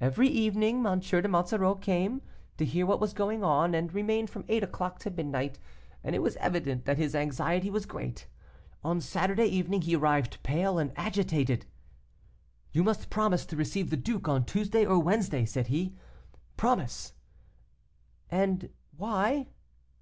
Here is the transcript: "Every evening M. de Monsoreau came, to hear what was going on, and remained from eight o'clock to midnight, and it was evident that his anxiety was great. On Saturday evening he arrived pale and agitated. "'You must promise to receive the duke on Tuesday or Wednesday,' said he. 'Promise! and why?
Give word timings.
"Every 0.00 0.28
evening 0.28 0.76
M. 0.86 1.00
de 1.00 1.28
Monsoreau 1.28 1.74
came, 1.74 2.22
to 2.56 2.64
hear 2.64 2.86
what 2.86 3.00
was 3.00 3.12
going 3.12 3.44
on, 3.44 3.74
and 3.74 3.92
remained 3.92 4.30
from 4.30 4.46
eight 4.48 4.62
o'clock 4.62 4.98
to 5.00 5.10
midnight, 5.10 5.58
and 6.02 6.14
it 6.16 6.20
was 6.20 6.36
evident 6.36 6.86
that 6.86 6.96
his 6.96 7.14
anxiety 7.14 7.68
was 7.68 7.84
great. 7.84 8.28
On 8.82 8.98
Saturday 8.98 9.44
evening 9.44 9.82
he 9.82 9.94
arrived 9.94 10.42
pale 10.42 10.78
and 10.78 10.90
agitated. 10.96 11.66
"'You 12.72 12.82
must 12.82 13.10
promise 13.10 13.44
to 13.44 13.56
receive 13.56 13.90
the 13.90 13.98
duke 13.98 14.26
on 14.26 14.46
Tuesday 14.46 14.86
or 14.86 14.98
Wednesday,' 15.00 15.44
said 15.44 15.66
he. 15.66 15.94
'Promise! 16.56 17.12
and 18.30 18.70
why? 18.96 19.48